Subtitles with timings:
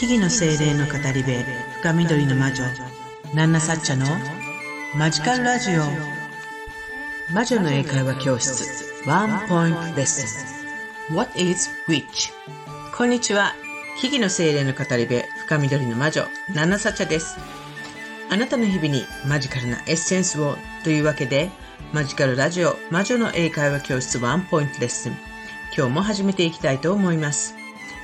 [0.00, 1.30] 木々の精霊の語り部
[1.82, 2.64] 深緑の魔女
[3.34, 4.06] ナンナサッチャの
[4.96, 5.82] マジカルラジオ。
[7.34, 8.64] 魔女の英会話教室
[9.06, 11.14] ワンポイントレッスン。
[11.14, 12.32] What is witch?
[12.96, 13.52] こんにちは。
[14.00, 16.24] 木々の精霊の語り部深緑の魔女
[16.54, 17.36] ナンナサッチャです。
[18.30, 21.50] あなたの日々にマジカルなエッセンスをというわけで
[21.92, 25.12] マジカルラジオ魔女の英会話教室ワンポイントレッスン。
[25.76, 27.59] 今日も始めていきたいと思います。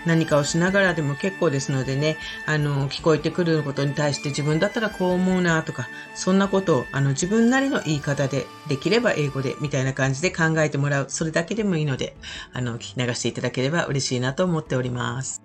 [0.06, 2.16] 何かをしながらでも結構ですのでね、
[2.46, 11.06] あの、聞こえてくることに対して自分だったらこう思うなとか、そんなことをあの自分なりの言い方で、できれば英語でみたいな感じで考えてもらう。
[11.08, 12.16] それだけでもいいので、
[12.52, 15.42] あの、聞き流していただければ嬉しいなと思っております。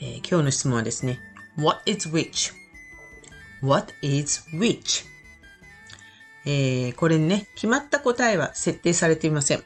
[0.00, 1.18] えー、今日の質問はですね、
[1.58, 5.04] What is which?What is which?
[6.46, 9.64] えー、これにね、決まった答えは設定されていません。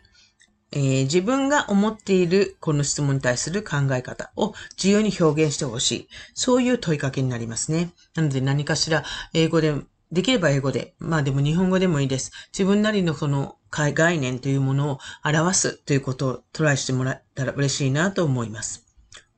[0.77, 6.09] えー、自分が思っているこの質問に対する考え方を自由に表現してほしい。
[6.35, 7.93] そういう問いかけになりますね。
[8.17, 9.73] なので何かしら英語で、
[10.11, 12.33] できれば英語で、まあでも日本語でもいいです。
[12.53, 18.85] 自分なりのその概念というものを表すということをトライしてもらったら嬉しいなと思います。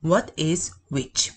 [0.03, 1.37] What is which?What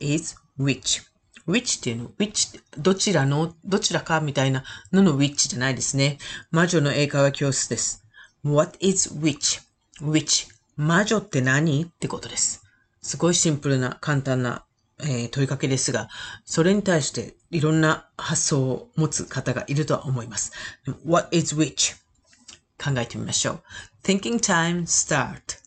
[0.00, 1.13] is which?
[1.46, 6.18] Which っていうの、which どちらの、どちらかみたいなのの which じゃないですね。
[6.50, 8.04] 魔女の英会話教室です。
[8.44, 11.84] What is which?which 魔女って何？
[11.84, 12.62] ってことです。
[13.02, 14.64] すごいシンプルな簡単な、
[15.00, 16.08] えー、問いかけですが、
[16.44, 20.52] それに対していろんな発想を持つ方がいるとは思います。
[21.04, 21.96] What is which?
[22.82, 23.62] 考えてみましょう。
[24.02, 25.63] Thinking time start.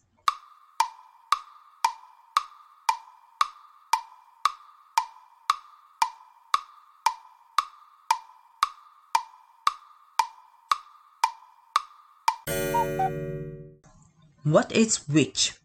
[14.50, 15.60] What is which?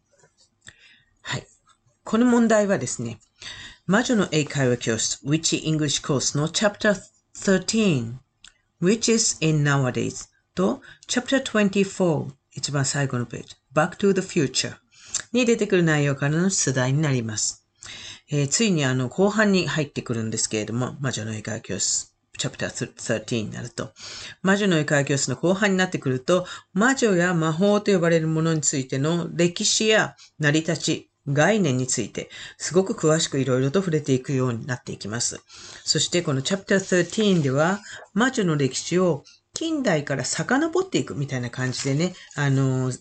[1.21, 1.47] はい。
[2.03, 3.17] この問題はですね、
[3.85, 6.93] 魔女の英会話教室 Which English Course の Chapter
[7.33, 8.15] 13
[8.81, 14.75] Witches in Nowadays と Chapter 24一番最後のページ Back to the Future
[15.31, 17.65] に出てくる内容からの出題になります。
[18.29, 22.12] えー、ついにあの後半に入ってくるんですけれども、魔女の英会話教室
[22.43, 23.93] チャプター13になると、
[24.41, 35.39] 魔女の英会教室の後半になってくると、魔女や魔法と呼ばれるものについての歴史や成り立ち、概念について、すごく詳しくいろいろと触れていくようになっていきます。
[35.85, 37.79] そしてこのチャプター13では、
[38.13, 42.91] 魔女の歴史を近代から遡っていくみたいな感じでね、あの、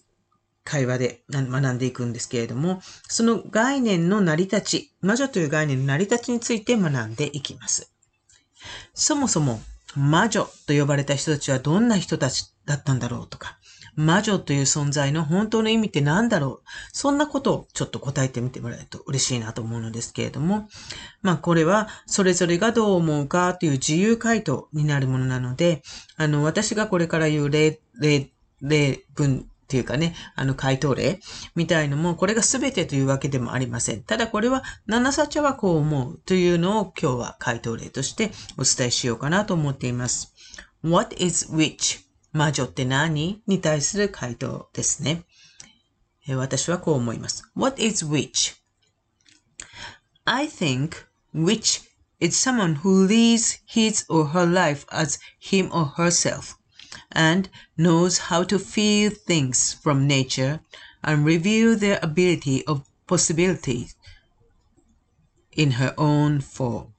[0.63, 7.92] 会話で学んでいくんですけれども、その概念の成り立ち、魔女という概念の成り立ちについて学んでいきます。
[8.95, 9.61] そもそも
[9.95, 13.59] 魔女と呼ばれた人たちはどんな人たちだったんだろうとか、
[13.95, 20.69] 魔女という存在の本当の意味って何だろうそんなことをちょっと答えてみてもらえると嬉しいなと思うのですけれども、
[21.21, 25.83] まあこれはそれぞれがどう思うかという自由回答になるものなので、
[26.17, 28.31] あの私がこれから言う例、例、
[28.63, 31.19] 例文っていうかね、あの回答例
[31.55, 34.03] みたいのも、これが全てというわけでもありません。
[34.03, 40.35] ただこれは、七サチャはこう思うというのを今日は回答例としてお伝えしようかなと思っています。
[40.85, 42.01] What is which?
[42.33, 45.25] 魔女って何に対する回答ですね。
[46.29, 47.51] 私はこう思います。
[47.57, 48.57] What is which?
[50.27, 51.81] I think which
[52.21, 56.62] is someone who leads his or her life as him or herself.
[57.12, 60.60] and knows how to feel things from nature
[61.04, 63.96] and reveal their ability of possibilities
[65.52, 66.94] in her own form.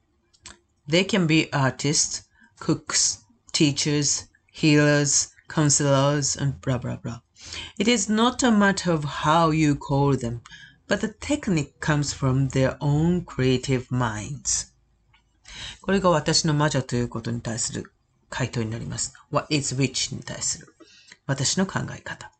[0.87, 2.23] They can be artists,
[2.59, 7.21] cooks, teachers, healers, counselors, and blah blah blah.
[7.77, 10.41] It is not a matter of how you call them,
[10.87, 14.73] but the technique comes from their own creative minds.
[15.81, 17.91] これが私の魔女ということに対する
[18.33, 19.13] 回答になります。
[19.31, 20.75] What is which に対する
[21.25, 22.31] 私の考え方。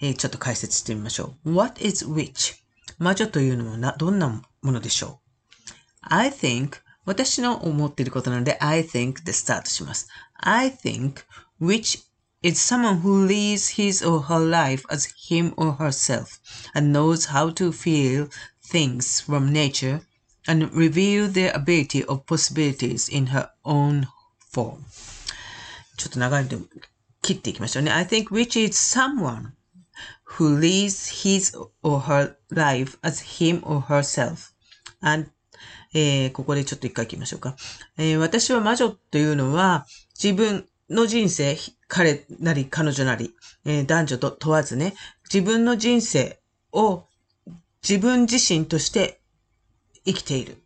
[0.00, 1.52] えー、ちょっと解説してみましょう。
[1.54, 2.56] What is which?
[2.98, 5.66] 魔女というのはなどんなものでしょう
[6.02, 10.08] ?I think 私の思っていることなので I think でスタートします。
[10.36, 11.24] I think
[11.60, 12.00] which
[12.42, 16.40] is someone who leads his or her life as him or herself
[16.74, 18.28] and knows how to feel
[18.62, 20.00] things from nature
[20.46, 24.06] and reveal their ability of possibilities in her own
[24.50, 24.84] form.
[25.97, 26.57] ちょっと長いので
[27.21, 27.91] 切っていきましょうね。
[27.91, 29.51] I think which is someone
[30.37, 34.53] who leads his or her life as him or herself.
[35.01, 35.29] And
[35.93, 37.55] えー、ここでちょっと一回切りましょうか。
[37.97, 39.87] えー、私は魔女というのは
[40.21, 41.57] 自分の人生、
[41.87, 43.33] 彼なり彼女なり、
[43.63, 44.93] えー、男女と問わずね、
[45.33, 46.39] 自分の人生
[46.73, 47.05] を
[47.81, 49.21] 自分自身として
[50.05, 50.61] 生きている、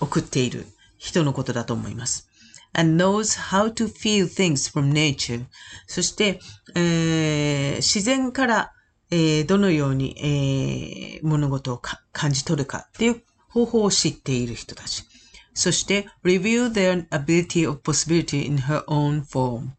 [0.00, 0.64] 送っている
[0.96, 2.29] 人のことだと思います。
[2.72, 5.44] And knows how to feel things from nature.
[5.86, 6.40] そして、
[6.74, 8.72] えー、自然から、
[9.10, 11.82] えー、どのように、えー、物事を
[12.12, 15.04] 感じ取るかっていう方法を知っている人たち。
[15.52, 19.70] そして、review their ability of possibility in her own form。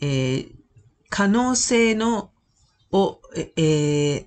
[0.00, 0.52] えー、
[1.10, 2.30] 可能性の、
[2.90, 3.20] を、
[3.56, 4.24] え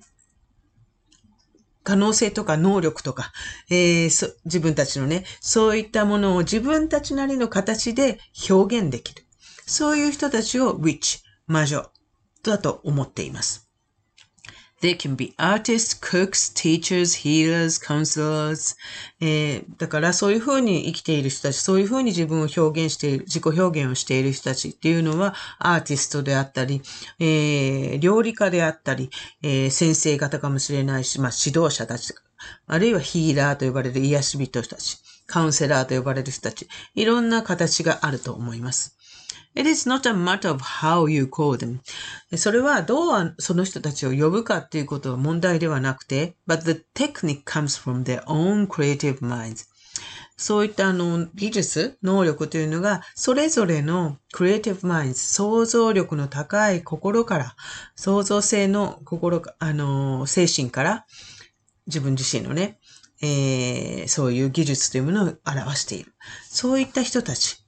[1.82, 3.32] 可能性とか能力とか、
[3.70, 8.18] えー、自分たちのね、そういったものを自分たちなりの形で
[8.48, 9.24] 表現できる。
[9.66, 11.90] そういう人たちを witch、魔女
[12.42, 13.71] だと思っています。
[14.82, 18.76] They can be artists, cooks, teachers, healers, counselors.
[19.20, 26.82] えー、だからそういうふうに生きている人たち、そういうふうに自分を表現している、自己表現をしている人たちっていうのはアーティストであったり、
[27.20, 29.10] えー、料理家であったり、
[29.42, 32.12] えー、先生方かもしれないし、まあ指導者たち、
[32.66, 38.96] あるいはヒーラーと呼ばれる癒し人たち、カウンセラーと呼ばれる人たち、いろんな形があると思います。
[39.54, 41.80] It is not a matter of how you call them.
[42.36, 49.66] それはどうその人たちを呼ぶかっていうことは問題ではなくて、but the technique comes from their own creative minds.
[50.36, 57.54] そういったあの技術、能力というのが、それぞれの creative minds、想像力の高い心から、
[57.94, 61.06] 創造性の心、あの、精神から、
[61.86, 62.78] 自分自身のね、
[63.20, 66.12] えー、そういう技術というものを表している。
[66.48, 67.61] そういった人たち。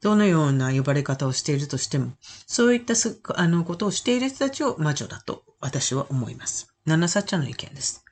[0.00, 2.12] どのような呼ばれ方をしているとしても、
[2.46, 2.94] そういった
[3.34, 6.68] あのことをしている人たちを魔女だと私は思います。
[6.84, 8.04] ナナサッチャの意見です。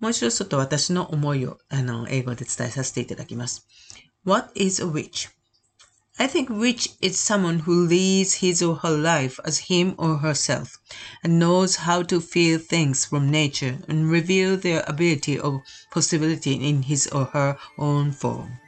[0.00, 3.66] もう一度ちょっと私の思いをあの英語で伝えさせていただきます。
[4.24, 5.28] What is a witch?
[6.20, 10.80] I think witch is someone who leads his or her life as him or herself
[11.22, 15.62] and knows how to feel things from nature and reveal their ability or
[15.92, 18.58] possibility in his or her own form.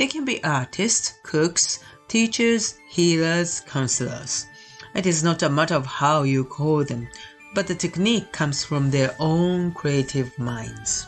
[0.00, 4.46] They can be artists, cooks, teachers, healers, counselors.
[4.94, 7.08] It is not a matter of how you call them,
[7.54, 11.06] but the technique comes from their own creative minds.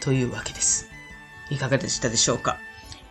[0.00, 0.88] というわけです。
[1.50, 2.58] いかがでしたでしょうか、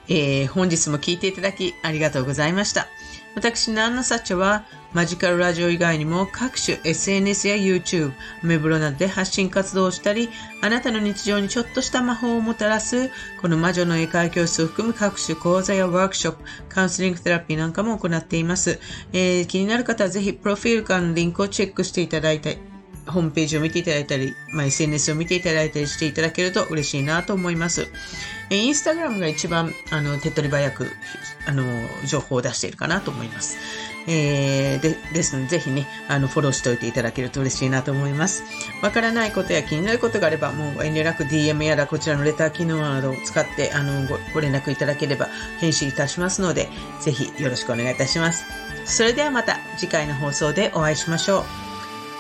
[0.07, 2.88] えー、本日も聞いていただきありがとうございました。
[3.36, 8.12] 私、ナンナサッチャは、マジカルラジオ以外にも各種 SNS や YouTube、
[8.42, 10.30] メブロなどで発信活動をしたり、
[10.62, 13.10] あなたの日常にちょっとした魔法をもたらす、
[13.42, 18.80] この魔女の英会教室を含む各種講座やワークショップ、カウンセリングテラピーなんかも行っています。
[19.12, 22.56] えー、気になる方はぜひ、プロフィールからのリンクをチェックしていただいて、
[23.06, 27.88] ホームページを見ていただいたり、まあ、SNS を見ていただいたりしていただけると嬉しいなと思います。
[28.50, 30.88] えインスタグラムが一番、あの、手っ取り早く、
[31.47, 31.64] あの、
[32.06, 33.56] 情報を出しているかなと思います。
[34.08, 38.44] えー、で、ですので、ぜひね、あの、フォローしておいていただけると嬉しいなと思います。
[38.82, 46.69] わからないことや気になることがあれば、もう遠慮なく DM やらこちらのレター機能などを使って、あのご、ご連絡いただければ返信いたしますので、
[47.00, 48.44] ぜひよろしくお願いいたします。
[48.85, 51.65] それではまた次回の放送でお会いしましょう。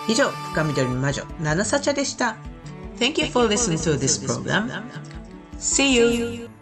[0.08, 2.36] 以上、深緑の魔女、ナナサチャでした。
[2.98, 4.70] Thank you for listening to this program.
[5.58, 6.55] See you!